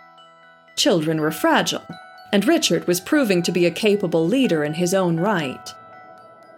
children 0.76 1.20
were 1.20 1.32
fragile 1.32 1.84
and 2.32 2.46
Richard 2.46 2.86
was 2.86 3.00
proving 3.00 3.42
to 3.42 3.52
be 3.52 3.66
a 3.66 3.70
capable 3.70 4.26
leader 4.26 4.64
in 4.64 4.74
his 4.74 4.94
own 4.94 5.18
right. 5.18 5.74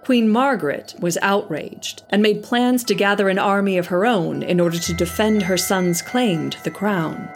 Queen 0.04 0.28
Margaret 0.28 0.94
was 0.98 1.16
outraged 1.22 2.02
and 2.10 2.22
made 2.22 2.42
plans 2.42 2.82
to 2.84 2.94
gather 2.94 3.28
an 3.28 3.38
army 3.38 3.78
of 3.78 3.86
her 3.86 4.04
own 4.04 4.42
in 4.42 4.58
order 4.58 4.78
to 4.78 4.94
defend 4.94 5.44
her 5.44 5.56
son's 5.56 6.02
claim 6.02 6.50
to 6.50 6.62
the 6.64 6.70
crown. 6.70 7.28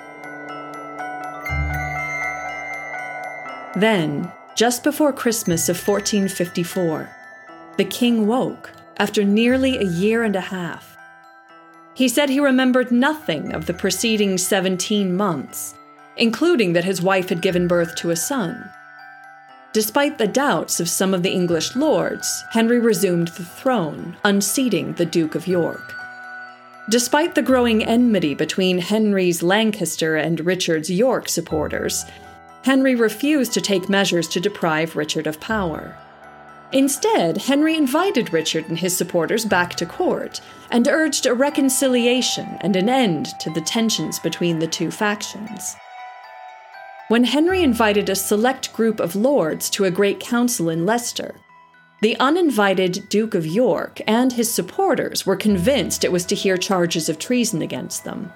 Then, 3.76 4.32
just 4.56 4.82
before 4.82 5.12
Christmas 5.12 5.68
of 5.68 5.76
1454, 5.76 7.10
the 7.76 7.84
king 7.84 8.26
woke 8.26 8.72
after 8.96 9.22
nearly 9.22 9.76
a 9.76 9.84
year 9.84 10.24
and 10.24 10.34
a 10.34 10.40
half. 10.40 10.96
He 11.94 12.08
said 12.08 12.28
he 12.28 12.40
remembered 12.40 12.90
nothing 12.90 13.52
of 13.52 13.66
the 13.66 13.74
preceding 13.74 14.38
17 14.38 15.14
months 15.14 15.74
including 16.16 16.72
that 16.72 16.84
his 16.84 17.02
wife 17.02 17.28
had 17.28 17.42
given 17.42 17.68
birth 17.68 17.94
to 17.96 18.10
a 18.10 18.16
son. 18.16 18.70
Despite 19.72 20.16
the 20.16 20.26
doubts 20.26 20.80
of 20.80 20.88
some 20.88 21.12
of 21.12 21.22
the 21.22 21.32
English 21.32 21.76
lords, 21.76 22.44
Henry 22.52 22.78
resumed 22.78 23.28
the 23.28 23.44
throne, 23.44 24.16
unseating 24.24 24.94
the 24.94 25.04
Duke 25.04 25.34
of 25.34 25.46
York. 25.46 25.94
Despite 26.88 27.34
the 27.34 27.42
growing 27.42 27.84
enmity 27.84 28.34
between 28.34 28.78
Henry's 28.78 29.42
Lancaster 29.42 30.16
and 30.16 30.46
Richard's 30.46 30.90
York 30.90 31.28
supporters, 31.28 32.06
Henry 32.62 32.94
refused 32.94 33.52
to 33.52 33.60
take 33.60 33.88
measures 33.88 34.28
to 34.28 34.40
deprive 34.40 34.96
Richard 34.96 35.26
of 35.26 35.40
power. 35.40 35.96
Instead, 36.72 37.38
Henry 37.38 37.76
invited 37.76 38.32
Richard 38.32 38.68
and 38.68 38.78
his 38.78 38.96
supporters 38.96 39.44
back 39.44 39.74
to 39.74 39.86
court 39.86 40.40
and 40.70 40.88
urged 40.88 41.26
a 41.26 41.34
reconciliation 41.34 42.56
and 42.60 42.76
an 42.76 42.88
end 42.88 43.26
to 43.40 43.50
the 43.50 43.60
tensions 43.60 44.18
between 44.18 44.58
the 44.58 44.66
two 44.66 44.90
factions. 44.90 45.76
When 47.08 47.22
Henry 47.22 47.62
invited 47.62 48.08
a 48.08 48.16
select 48.16 48.72
group 48.72 48.98
of 48.98 49.14
lords 49.14 49.70
to 49.70 49.84
a 49.84 49.92
great 49.92 50.18
council 50.18 50.68
in 50.68 50.84
Leicester, 50.84 51.36
the 52.02 52.16
uninvited 52.18 53.08
Duke 53.08 53.36
of 53.36 53.46
York 53.46 54.00
and 54.08 54.32
his 54.32 54.52
supporters 54.52 55.24
were 55.24 55.36
convinced 55.36 56.02
it 56.02 56.10
was 56.10 56.24
to 56.26 56.34
hear 56.34 56.56
charges 56.56 57.08
of 57.08 57.20
treason 57.20 57.62
against 57.62 58.02
them. 58.02 58.32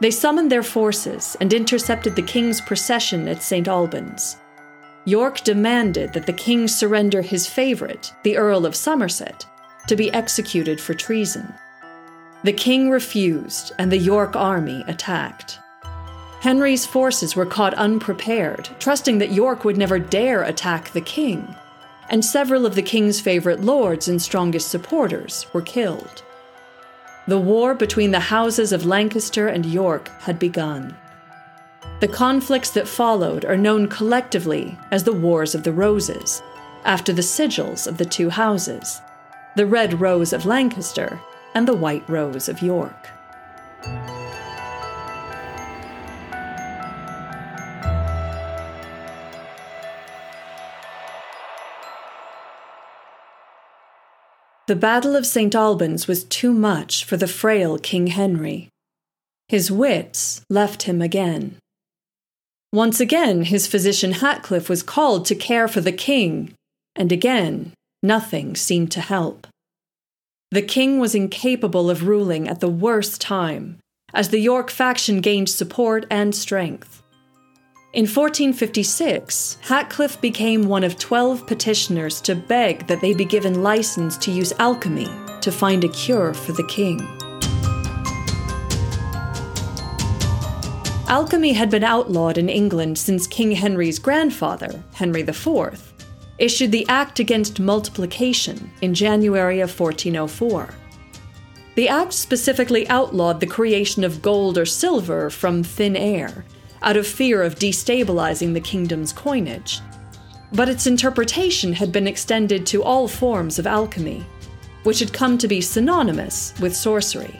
They 0.00 0.10
summoned 0.10 0.52
their 0.52 0.62
forces 0.62 1.34
and 1.40 1.52
intercepted 1.54 2.14
the 2.14 2.22
king's 2.22 2.60
procession 2.60 3.26
at 3.26 3.42
St. 3.42 3.66
Albans. 3.66 4.36
York 5.06 5.40
demanded 5.40 6.12
that 6.12 6.26
the 6.26 6.34
king 6.34 6.68
surrender 6.68 7.22
his 7.22 7.46
favorite, 7.46 8.12
the 8.22 8.36
Earl 8.36 8.66
of 8.66 8.76
Somerset, 8.76 9.46
to 9.86 9.96
be 9.96 10.12
executed 10.12 10.78
for 10.78 10.92
treason. 10.92 11.54
The 12.44 12.52
king 12.52 12.90
refused, 12.90 13.72
and 13.78 13.90
the 13.90 13.98
York 13.98 14.36
army 14.36 14.84
attacked. 14.86 15.58
Henry's 16.40 16.86
forces 16.86 17.36
were 17.36 17.46
caught 17.46 17.74
unprepared, 17.74 18.68
trusting 18.78 19.18
that 19.18 19.32
York 19.32 19.64
would 19.64 19.76
never 19.76 19.98
dare 19.98 20.42
attack 20.42 20.90
the 20.90 21.00
king, 21.00 21.54
and 22.08 22.24
several 22.24 22.64
of 22.64 22.74
the 22.74 22.82
king's 22.82 23.20
favorite 23.20 23.60
lords 23.60 24.08
and 24.08 24.20
strongest 24.20 24.68
supporters 24.68 25.46
were 25.52 25.60
killed. 25.60 26.22
The 27.28 27.38
war 27.38 27.74
between 27.74 28.10
the 28.10 28.20
houses 28.20 28.72
of 28.72 28.86
Lancaster 28.86 29.48
and 29.48 29.66
York 29.66 30.08
had 30.22 30.38
begun. 30.38 30.96
The 32.00 32.08
conflicts 32.08 32.70
that 32.70 32.88
followed 32.88 33.44
are 33.44 33.58
known 33.58 33.86
collectively 33.86 34.78
as 34.90 35.04
the 35.04 35.12
Wars 35.12 35.54
of 35.54 35.62
the 35.62 35.72
Roses, 35.72 36.42
after 36.84 37.12
the 37.12 37.22
sigils 37.22 37.86
of 37.86 37.98
the 37.98 38.06
two 38.06 38.30
houses 38.30 39.02
the 39.56 39.66
Red 39.66 40.00
Rose 40.00 40.32
of 40.32 40.46
Lancaster 40.46 41.20
and 41.54 41.66
the 41.66 41.74
White 41.74 42.08
Rose 42.08 42.48
of 42.48 42.62
York. 42.62 43.08
The 54.70 54.76
Battle 54.76 55.16
of 55.16 55.26
St. 55.26 55.52
Albans 55.52 56.06
was 56.06 56.22
too 56.22 56.52
much 56.52 57.04
for 57.04 57.16
the 57.16 57.26
frail 57.26 57.76
King 57.76 58.06
Henry. 58.06 58.68
His 59.48 59.68
wits 59.68 60.42
left 60.48 60.84
him 60.84 61.02
again. 61.02 61.56
Once 62.72 63.00
again, 63.00 63.42
his 63.42 63.66
physician 63.66 64.12
Hatcliffe 64.12 64.68
was 64.68 64.84
called 64.84 65.26
to 65.26 65.34
care 65.34 65.66
for 65.66 65.80
the 65.80 65.90
king, 65.90 66.54
and 66.94 67.10
again, 67.10 67.72
nothing 68.00 68.54
seemed 68.54 68.92
to 68.92 69.00
help. 69.00 69.48
The 70.52 70.62
king 70.62 71.00
was 71.00 71.16
incapable 71.16 71.90
of 71.90 72.06
ruling 72.06 72.46
at 72.46 72.60
the 72.60 72.68
worst 72.68 73.20
time, 73.20 73.78
as 74.14 74.28
the 74.28 74.38
York 74.38 74.70
faction 74.70 75.20
gained 75.20 75.48
support 75.48 76.06
and 76.08 76.32
strength. 76.32 77.02
In 77.92 78.02
1456, 78.02 79.58
Hatcliffe 79.62 80.20
became 80.20 80.68
one 80.68 80.84
of 80.84 80.96
12 80.96 81.44
petitioners 81.44 82.20
to 82.20 82.36
beg 82.36 82.86
that 82.86 83.00
they 83.00 83.14
be 83.14 83.24
given 83.24 83.64
license 83.64 84.16
to 84.18 84.30
use 84.30 84.52
alchemy 84.60 85.08
to 85.40 85.50
find 85.50 85.82
a 85.82 85.88
cure 85.88 86.32
for 86.32 86.52
the 86.52 86.62
king. 86.68 87.00
Alchemy 91.08 91.52
had 91.52 91.68
been 91.68 91.82
outlawed 91.82 92.38
in 92.38 92.48
England 92.48 92.96
since 92.96 93.26
King 93.26 93.50
Henry's 93.50 93.98
grandfather, 93.98 94.84
Henry 94.92 95.22
IV, 95.22 95.92
issued 96.38 96.70
the 96.70 96.86
Act 96.88 97.18
Against 97.18 97.58
Multiplication 97.58 98.70
in 98.82 98.94
January 98.94 99.58
of 99.58 99.80
1404. 99.80 100.72
The 101.74 101.88
act 101.88 102.12
specifically 102.12 102.88
outlawed 102.88 103.40
the 103.40 103.48
creation 103.48 104.04
of 104.04 104.22
gold 104.22 104.56
or 104.56 104.64
silver 104.64 105.28
from 105.28 105.64
thin 105.64 105.96
air 105.96 106.44
out 106.82 106.96
of 106.96 107.06
fear 107.06 107.42
of 107.42 107.56
destabilizing 107.56 108.54
the 108.54 108.60
kingdom's 108.60 109.12
coinage. 109.12 109.80
But 110.52 110.68
its 110.68 110.86
interpretation 110.86 111.72
had 111.72 111.92
been 111.92 112.08
extended 112.08 112.66
to 112.66 112.82
all 112.82 113.06
forms 113.06 113.58
of 113.58 113.66
alchemy, 113.66 114.24
which 114.82 114.98
had 114.98 115.12
come 115.12 115.38
to 115.38 115.48
be 115.48 115.60
synonymous 115.60 116.54
with 116.60 116.74
sorcery. 116.74 117.38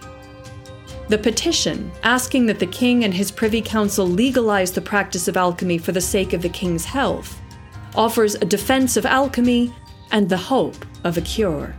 The 1.08 1.18
petition, 1.18 1.90
asking 2.04 2.46
that 2.46 2.60
the 2.60 2.66
king 2.66 3.02
and 3.04 3.12
his 3.12 3.32
privy 3.32 3.60
council 3.60 4.06
legalize 4.06 4.70
the 4.70 4.80
practice 4.80 5.26
of 5.26 5.36
alchemy 5.36 5.78
for 5.78 5.90
the 5.90 6.00
sake 6.00 6.32
of 6.32 6.42
the 6.42 6.48
king's 6.48 6.84
health, 6.84 7.40
offers 7.96 8.36
a 8.36 8.44
defense 8.44 8.96
of 8.96 9.04
alchemy 9.04 9.74
and 10.12 10.28
the 10.28 10.36
hope 10.36 10.86
of 11.02 11.16
a 11.16 11.20
cure. 11.20 11.74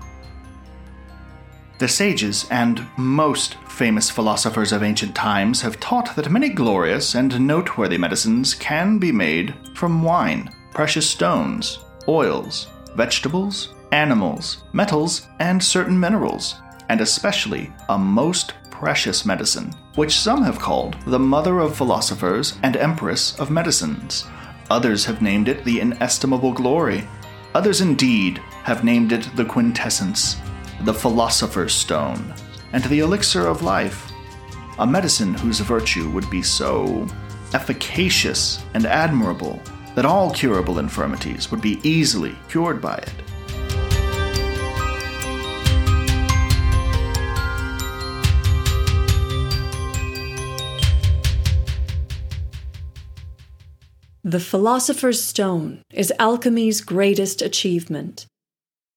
The 1.81 1.87
sages 1.87 2.45
and 2.51 2.85
most 2.95 3.55
famous 3.67 4.11
philosophers 4.11 4.71
of 4.71 4.83
ancient 4.83 5.15
times 5.15 5.63
have 5.63 5.79
taught 5.79 6.15
that 6.15 6.29
many 6.29 6.49
glorious 6.49 7.15
and 7.15 7.47
noteworthy 7.47 7.97
medicines 7.97 8.53
can 8.53 8.99
be 8.99 9.11
made 9.11 9.55
from 9.73 10.03
wine, 10.03 10.53
precious 10.75 11.09
stones, 11.09 11.79
oils, 12.07 12.67
vegetables, 12.95 13.73
animals, 13.91 14.63
metals, 14.73 15.27
and 15.39 15.63
certain 15.63 15.99
minerals, 15.99 16.61
and 16.89 17.01
especially 17.01 17.73
a 17.89 17.97
most 17.97 18.53
precious 18.69 19.25
medicine, 19.25 19.73
which 19.95 20.19
some 20.19 20.43
have 20.43 20.59
called 20.59 20.97
the 21.07 21.17
mother 21.17 21.57
of 21.57 21.75
philosophers 21.75 22.59
and 22.61 22.77
empress 22.77 23.39
of 23.39 23.49
medicines. 23.49 24.25
Others 24.69 25.03
have 25.05 25.23
named 25.23 25.47
it 25.47 25.65
the 25.65 25.79
inestimable 25.79 26.53
glory. 26.53 27.07
Others 27.55 27.81
indeed 27.81 28.37
have 28.65 28.83
named 28.83 29.11
it 29.11 29.35
the 29.35 29.45
quintessence 29.45 30.35
the 30.83 30.93
Philosopher's 30.93 31.75
Stone, 31.75 32.33
and 32.73 32.83
the 32.85 33.01
Elixir 33.01 33.45
of 33.45 33.61
Life, 33.61 34.11
a 34.79 34.87
medicine 34.87 35.35
whose 35.35 35.59
virtue 35.59 36.09
would 36.09 36.27
be 36.31 36.41
so 36.41 37.07
efficacious 37.53 38.63
and 38.73 38.87
admirable 38.87 39.61
that 39.93 40.05
all 40.05 40.31
curable 40.31 40.79
infirmities 40.79 41.51
would 41.51 41.61
be 41.61 41.79
easily 41.83 42.35
cured 42.49 42.81
by 42.81 42.95
it. 42.95 43.13
The 54.23 54.39
Philosopher's 54.39 55.23
Stone 55.23 55.83
is 55.91 56.11
alchemy's 56.17 56.81
greatest 56.81 57.43
achievement. 57.43 58.25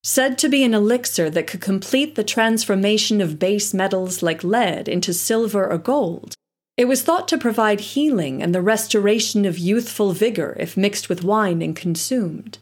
Said 0.06 0.36
to 0.38 0.50
be 0.50 0.62
an 0.64 0.74
elixir 0.74 1.30
that 1.30 1.46
could 1.46 1.62
complete 1.62 2.14
the 2.14 2.22
transformation 2.22 3.22
of 3.22 3.38
base 3.38 3.72
metals 3.72 4.22
like 4.22 4.44
lead 4.44 4.86
into 4.86 5.14
silver 5.14 5.66
or 5.66 5.78
gold, 5.78 6.34
it 6.76 6.84
was 6.84 7.00
thought 7.00 7.26
to 7.28 7.38
provide 7.38 7.80
healing 7.80 8.42
and 8.42 8.54
the 8.54 8.60
restoration 8.60 9.46
of 9.46 9.58
youthful 9.58 10.12
vigor 10.12 10.56
if 10.60 10.76
mixed 10.76 11.08
with 11.08 11.24
wine 11.24 11.62
and 11.62 11.74
consumed. 11.74 12.58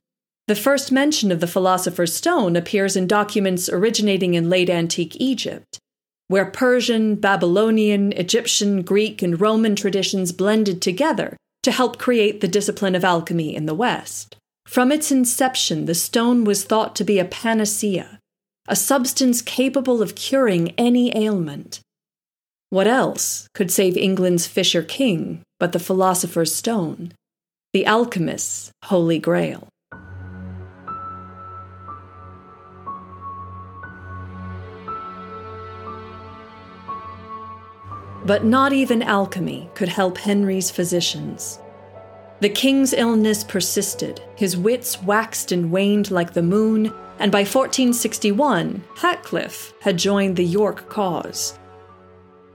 The 0.46 0.54
first 0.54 0.92
mention 0.92 1.32
of 1.32 1.40
the 1.40 1.48
Philosopher's 1.48 2.14
Stone 2.14 2.54
appears 2.54 2.94
in 2.94 3.08
documents 3.08 3.68
originating 3.68 4.34
in 4.34 4.48
late 4.48 4.70
antique 4.70 5.16
Egypt, 5.18 5.80
where 6.28 6.44
Persian, 6.44 7.16
Babylonian, 7.16 8.12
Egyptian, 8.12 8.82
Greek, 8.82 9.20
and 9.20 9.40
Roman 9.40 9.74
traditions 9.74 10.30
blended 10.30 10.80
together 10.80 11.36
to 11.64 11.72
help 11.72 11.98
create 11.98 12.40
the 12.40 12.46
discipline 12.46 12.94
of 12.94 13.04
alchemy 13.04 13.56
in 13.56 13.66
the 13.66 13.74
West. 13.74 14.36
From 14.72 14.90
its 14.90 15.12
inception, 15.12 15.84
the 15.84 15.94
stone 15.94 16.44
was 16.44 16.64
thought 16.64 16.96
to 16.96 17.04
be 17.04 17.18
a 17.18 17.26
panacea, 17.26 18.18
a 18.66 18.74
substance 18.74 19.42
capable 19.42 20.00
of 20.00 20.14
curing 20.14 20.72
any 20.78 21.14
ailment. 21.14 21.80
What 22.70 22.86
else 22.86 23.48
could 23.52 23.70
save 23.70 23.98
England's 23.98 24.46
Fisher 24.46 24.82
King 24.82 25.42
but 25.60 25.72
the 25.72 25.78
Philosopher's 25.78 26.54
Stone, 26.54 27.12
the 27.74 27.84
alchemist's 27.84 28.72
holy 28.84 29.18
grail? 29.18 29.68
But 38.24 38.46
not 38.46 38.72
even 38.72 39.02
alchemy 39.02 39.68
could 39.74 39.90
help 39.90 40.16
Henry's 40.16 40.70
physicians. 40.70 41.58
The 42.42 42.48
king's 42.48 42.92
illness 42.92 43.44
persisted, 43.44 44.20
his 44.34 44.56
wits 44.56 45.00
waxed 45.00 45.52
and 45.52 45.70
waned 45.70 46.10
like 46.10 46.32
the 46.32 46.42
moon, 46.42 46.86
and 47.20 47.30
by 47.30 47.42
1461, 47.42 48.82
Hatcliffe 48.96 49.72
had 49.80 49.96
joined 49.96 50.34
the 50.34 50.44
York 50.44 50.88
cause. 50.88 51.56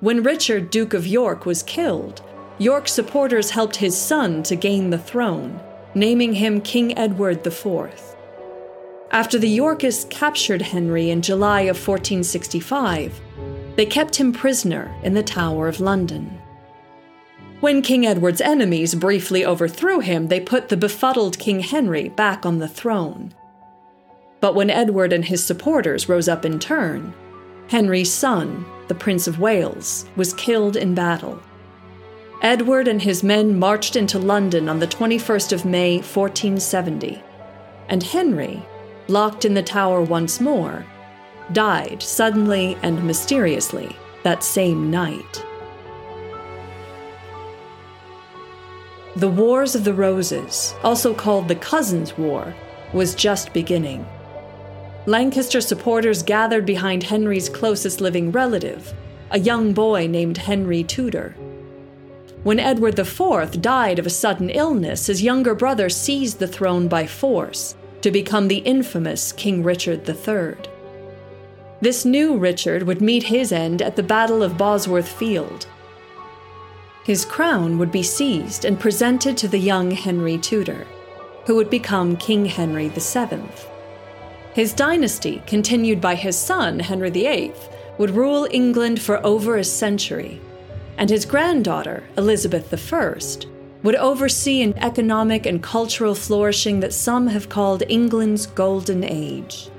When 0.01 0.23
Richard, 0.23 0.71
Duke 0.71 0.93
of 0.93 1.07
York, 1.07 1.45
was 1.45 1.63
killed, 1.63 2.21
York 2.57 2.89
supporters 2.89 3.51
helped 3.51 3.77
his 3.77 3.97
son 3.97 4.43
to 4.43 4.57
gain 4.57 4.89
the 4.89 4.97
throne, 4.97 5.57
naming 5.95 6.33
him 6.33 6.59
King 6.59 6.97
Edward 6.97 7.47
IV. 7.47 8.17
After 9.11 9.39
the 9.39 9.47
Yorkists 9.47 10.05
captured 10.09 10.63
Henry 10.63 11.11
in 11.11 11.21
July 11.21 11.61
of 11.61 11.77
1465, 11.77 13.21
they 13.77 13.85
kept 13.85 14.17
him 14.17 14.33
prisoner 14.33 14.93
in 15.01 15.13
the 15.13 15.23
Tower 15.23 15.69
of 15.69 15.79
London. 15.79 16.36
When 17.59 17.81
King 17.81 18.05
Edward's 18.05 18.39
enemies 18.39 18.93
briefly 18.93 19.43
overthrew 19.43 19.99
him, 19.99 20.27
they 20.27 20.39
put 20.39 20.69
the 20.69 20.77
befuddled 20.77 21.39
King 21.39 21.61
Henry 21.61 22.09
back 22.09 22.45
on 22.45 22.59
the 22.59 22.67
throne. 22.67 23.33
But 24.39 24.53
when 24.53 24.69
Edward 24.69 25.11
and 25.11 25.25
his 25.25 25.43
supporters 25.43 26.07
rose 26.07 26.27
up 26.27 26.45
in 26.45 26.59
turn, 26.59 27.15
Henry's 27.67 28.13
son, 28.13 28.63
the 28.87 28.93
Prince 28.93 29.25
of 29.25 29.39
Wales, 29.39 30.05
was 30.15 30.35
killed 30.35 30.75
in 30.75 30.93
battle. 30.93 31.41
Edward 32.43 32.87
and 32.87 33.01
his 33.01 33.23
men 33.23 33.57
marched 33.57 33.95
into 33.95 34.19
London 34.19 34.69
on 34.69 34.77
the 34.77 34.87
21st 34.87 35.51
of 35.51 35.65
May, 35.65 35.95
1470, 35.95 37.23
and 37.89 38.03
Henry, 38.03 38.63
locked 39.07 39.45
in 39.45 39.55
the 39.55 39.63
tower 39.63 40.03
once 40.03 40.39
more, 40.39 40.85
died 41.53 42.03
suddenly 42.03 42.77
and 42.83 43.03
mysteriously 43.03 43.95
that 44.21 44.43
same 44.43 44.91
night. 44.91 45.43
The 49.17 49.27
Wars 49.27 49.73
of 49.73 49.83
the 49.83 49.95
Roses, 49.95 50.75
also 50.83 51.11
called 51.11 51.47
the 51.47 51.55
Cousins' 51.55 52.15
War, 52.19 52.53
was 52.93 53.15
just 53.15 53.51
beginning. 53.51 54.05
Lancaster 55.07 55.59
supporters 55.59 56.21
gathered 56.21 56.67
behind 56.67 57.01
Henry's 57.01 57.49
closest 57.49 57.99
living 57.99 58.31
relative, 58.31 58.93
a 59.31 59.39
young 59.39 59.73
boy 59.73 60.05
named 60.05 60.37
Henry 60.37 60.83
Tudor. 60.83 61.31
When 62.43 62.59
Edward 62.59 62.99
IV 62.99 63.59
died 63.59 63.97
of 63.97 64.05
a 64.05 64.11
sudden 64.11 64.51
illness, 64.51 65.07
his 65.07 65.23
younger 65.23 65.55
brother 65.55 65.89
seized 65.89 66.37
the 66.37 66.47
throne 66.47 66.87
by 66.87 67.07
force 67.07 67.75
to 68.01 68.11
become 68.11 68.47
the 68.47 68.57
infamous 68.57 69.31
King 69.31 69.63
Richard 69.63 70.07
III. 70.07 70.57
This 71.81 72.05
new 72.05 72.37
Richard 72.37 72.83
would 72.83 73.01
meet 73.01 73.23
his 73.23 73.51
end 73.51 73.81
at 73.81 73.95
the 73.95 74.03
Battle 74.03 74.43
of 74.43 74.59
Bosworth 74.59 75.09
Field. 75.09 75.65
His 77.07 77.23
crown 77.23 77.77
would 77.77 77.89
be 77.89 78.03
seized 78.03 78.65
and 78.65 78.77
presented 78.77 79.37
to 79.37 79.47
the 79.47 79.57
young 79.57 79.91
Henry 79.91 80.37
Tudor, 80.37 80.85
who 81.45 81.55
would 81.55 81.69
become 81.69 82.17
King 82.17 82.45
Henry 82.45 82.89
VII. 82.89 83.43
His 84.53 84.73
dynasty, 84.73 85.41
continued 85.47 86.01
by 86.01 86.15
his 86.15 86.35
son 86.37 86.79
Henry 86.79 87.09
VIII, 87.09 87.53
would 87.97 88.09
rule 88.09 88.45
England 88.51 89.01
for 89.01 89.25
over 89.25 89.55
a 89.55 89.63
century, 89.63 90.41
and 90.97 91.09
his 91.09 91.23
granddaughter, 91.23 92.03
Elizabeth 92.17 92.73
I, 92.93 93.17
would 93.83 93.95
oversee 93.95 94.61
an 94.61 94.77
economic 94.77 95.45
and 95.45 95.63
cultural 95.63 96.13
flourishing 96.13 96.81
that 96.81 96.93
some 96.93 97.27
have 97.27 97.47
called 97.47 97.83
England's 97.87 98.47
Golden 98.47 99.05
Age. 99.05 99.69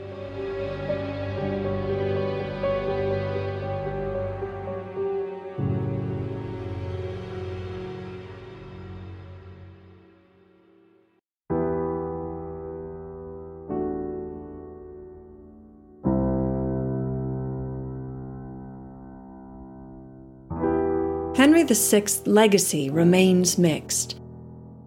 Henry 21.38 21.62
VI's 21.62 22.26
legacy 22.26 22.90
remains 22.90 23.58
mixed. 23.58 24.18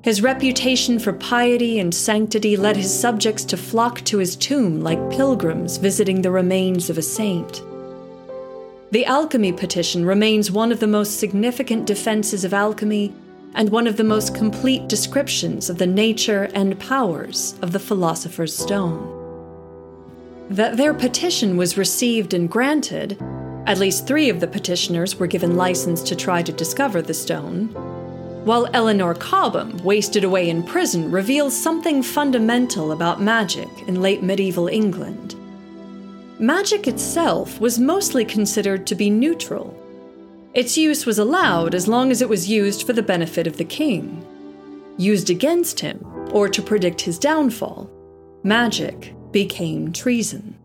His 0.01 0.21
reputation 0.21 0.99
for 0.99 1.13
piety 1.13 1.79
and 1.79 1.95
sanctity 1.95 2.57
led 2.57 2.75
his 2.75 2.93
subjects 2.93 3.45
to 3.45 3.55
flock 3.55 4.01
to 4.01 4.17
his 4.17 4.35
tomb 4.35 4.81
like 4.81 4.99
pilgrims 5.11 5.77
visiting 5.77 6.21
the 6.21 6.29
remains 6.29 6.89
of 6.89 6.97
a 6.97 7.01
saint. 7.01 7.63
The 8.91 9.05
alchemy 9.05 9.53
petition 9.53 10.05
remains 10.05 10.51
one 10.51 10.73
of 10.73 10.81
the 10.81 10.87
most 10.87 11.21
significant 11.21 11.87
defenses 11.87 12.43
of 12.43 12.53
alchemy 12.53 13.13
and 13.53 13.69
one 13.69 13.87
of 13.87 13.95
the 13.95 14.03
most 14.03 14.35
complete 14.35 14.89
descriptions 14.89 15.69
of 15.69 15.77
the 15.77 15.87
nature 15.87 16.49
and 16.53 16.77
powers 16.81 17.55
of 17.61 17.71
the 17.71 17.79
Philosopher's 17.79 18.53
Stone. 18.53 18.99
That 20.49 20.75
their 20.75 20.93
petition 20.93 21.55
was 21.55 21.77
received 21.77 22.33
and 22.33 22.49
granted 22.49 23.17
at 23.67 23.77
least 23.77 24.07
three 24.07 24.29
of 24.29 24.39
the 24.39 24.47
petitioners 24.47 25.15
were 25.15 25.27
given 25.27 25.55
license 25.55 26.01
to 26.03 26.15
try 26.15 26.41
to 26.41 26.51
discover 26.51 27.01
the 27.01 27.13
stone, 27.13 27.69
while 28.43 28.67
Eleanor 28.73 29.13
Cobham, 29.13 29.77
wasted 29.83 30.23
away 30.23 30.49
in 30.49 30.63
prison, 30.63 31.11
reveals 31.11 31.55
something 31.55 32.01
fundamental 32.01 32.91
about 32.91 33.21
magic 33.21 33.69
in 33.87 34.01
late 34.01 34.23
medieval 34.23 34.67
England. 34.67 35.35
Magic 36.39 36.87
itself 36.87 37.61
was 37.61 37.77
mostly 37.77 38.25
considered 38.25 38.87
to 38.87 38.95
be 38.95 39.11
neutral. 39.11 39.77
Its 40.55 40.75
use 40.75 41.05
was 41.05 41.19
allowed 41.19 41.75
as 41.75 41.87
long 41.87 42.09
as 42.09 42.19
it 42.19 42.29
was 42.29 42.49
used 42.49 42.87
for 42.87 42.93
the 42.93 43.03
benefit 43.03 43.45
of 43.45 43.57
the 43.57 43.63
king. 43.63 44.25
Used 44.97 45.29
against 45.29 45.79
him, 45.79 46.03
or 46.31 46.49
to 46.49 46.63
predict 46.63 47.01
his 47.01 47.19
downfall, 47.19 47.87
magic 48.41 49.13
became 49.31 49.93
treason. 49.93 50.57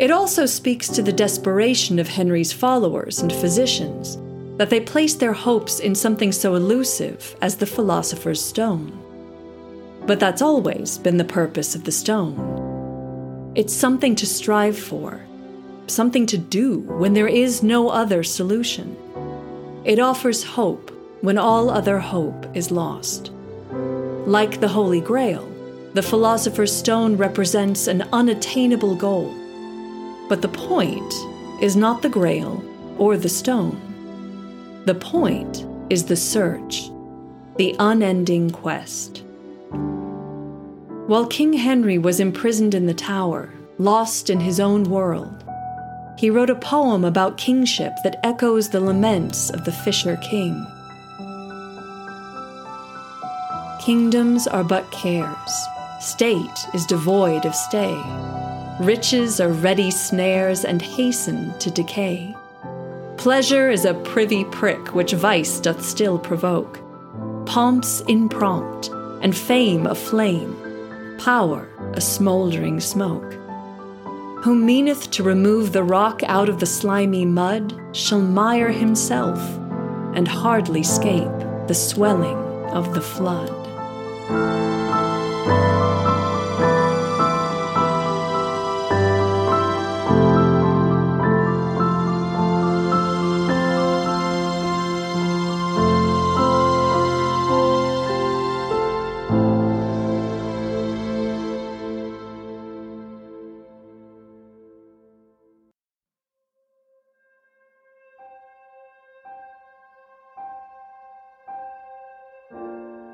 It 0.00 0.10
also 0.10 0.46
speaks 0.46 0.88
to 0.88 1.02
the 1.02 1.12
desperation 1.12 1.98
of 1.98 2.08
Henry's 2.08 2.54
followers 2.54 3.20
and 3.20 3.30
physicians 3.30 4.16
that 4.56 4.70
they 4.70 4.80
placed 4.80 5.20
their 5.20 5.34
hopes 5.34 5.78
in 5.78 5.94
something 5.94 6.32
so 6.32 6.54
elusive 6.54 7.36
as 7.42 7.56
the 7.56 7.66
Philosopher's 7.66 8.42
Stone. 8.42 8.98
But 10.06 10.18
that's 10.18 10.40
always 10.40 10.96
been 10.96 11.18
the 11.18 11.24
purpose 11.24 11.74
of 11.74 11.84
the 11.84 11.92
stone. 11.92 13.52
It's 13.54 13.74
something 13.74 14.16
to 14.16 14.24
strive 14.24 14.78
for, 14.78 15.20
something 15.86 16.24
to 16.28 16.38
do 16.38 16.78
when 16.78 17.12
there 17.12 17.28
is 17.28 17.62
no 17.62 17.90
other 17.90 18.22
solution. 18.22 18.96
It 19.84 19.98
offers 19.98 20.42
hope 20.42 20.90
when 21.20 21.36
all 21.36 21.68
other 21.68 21.98
hope 21.98 22.46
is 22.56 22.70
lost. 22.70 23.32
Like 24.24 24.60
the 24.60 24.68
Holy 24.68 25.02
Grail, 25.02 25.46
the 25.92 26.02
Philosopher's 26.02 26.74
Stone 26.74 27.18
represents 27.18 27.86
an 27.86 28.08
unattainable 28.14 28.94
goal 28.94 29.39
but 30.30 30.42
the 30.42 30.48
point 30.48 31.12
is 31.60 31.74
not 31.74 32.02
the 32.02 32.08
grail 32.08 32.62
or 32.98 33.16
the 33.16 33.28
stone. 33.28 33.76
The 34.86 34.94
point 34.94 35.66
is 35.90 36.04
the 36.04 36.16
search, 36.16 36.88
the 37.56 37.74
unending 37.80 38.50
quest. 38.50 39.24
While 41.08 41.26
King 41.26 41.52
Henry 41.54 41.98
was 41.98 42.20
imprisoned 42.20 42.74
in 42.74 42.86
the 42.86 42.94
tower, 42.94 43.52
lost 43.78 44.30
in 44.30 44.38
his 44.38 44.60
own 44.60 44.84
world, 44.84 45.42
he 46.16 46.30
wrote 46.30 46.48
a 46.48 46.54
poem 46.54 47.04
about 47.04 47.36
kingship 47.36 47.92
that 48.04 48.20
echoes 48.22 48.68
the 48.68 48.78
laments 48.78 49.50
of 49.50 49.64
the 49.64 49.72
Fisher 49.72 50.16
King. 50.18 50.64
Kingdoms 53.80 54.46
are 54.46 54.62
but 54.62 54.88
cares, 54.92 55.66
state 55.98 56.68
is 56.72 56.86
devoid 56.86 57.44
of 57.44 57.52
stay. 57.52 58.29
Riches 58.80 59.42
are 59.42 59.52
ready 59.52 59.90
snares 59.90 60.64
and 60.64 60.80
hasten 60.80 61.52
to 61.58 61.70
decay. 61.70 62.34
Pleasure 63.18 63.68
is 63.68 63.84
a 63.84 63.92
privy 63.92 64.42
prick 64.46 64.94
which 64.94 65.12
vice 65.12 65.60
doth 65.60 65.84
still 65.84 66.18
provoke. 66.18 66.80
Pomps 67.44 68.00
imprompt, 68.08 68.88
and 69.22 69.36
fame 69.36 69.86
a 69.86 69.94
flame, 69.94 70.56
power 71.18 71.68
a 71.92 72.00
smouldering 72.00 72.80
smoke. 72.80 73.34
Who 74.44 74.54
meaneth 74.54 75.10
to 75.10 75.22
remove 75.22 75.72
the 75.72 75.84
rock 75.84 76.22
out 76.22 76.48
of 76.48 76.58
the 76.58 76.64
slimy 76.64 77.26
mud 77.26 77.78
shall 77.92 78.22
mire 78.22 78.72
himself, 78.72 79.38
and 80.14 80.26
hardly 80.26 80.84
scape 80.84 81.28
the 81.66 81.74
swelling 81.74 82.38
of 82.70 82.94
the 82.94 83.02
flood. 83.02 83.50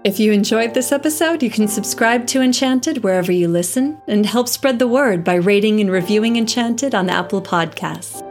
If 0.06 0.18
you 0.20 0.30
enjoyed 0.30 0.72
this 0.72 0.92
episode, 0.92 1.42
you 1.42 1.50
can 1.50 1.66
subscribe 1.66 2.28
to 2.28 2.40
Enchanted 2.40 3.02
wherever 3.02 3.32
you 3.32 3.48
listen 3.48 4.00
and 4.06 4.24
help 4.24 4.46
spread 4.46 4.78
the 4.78 4.86
word 4.86 5.24
by 5.24 5.34
rating 5.34 5.80
and 5.80 5.90
reviewing 5.90 6.36
Enchanted 6.36 6.94
on 6.94 7.10
Apple 7.10 7.42
Podcasts. 7.42 8.22